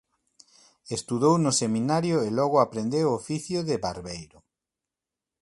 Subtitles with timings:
[0.97, 4.37] Estudou no seminario e logo aprendeu o oficio de barbeiro.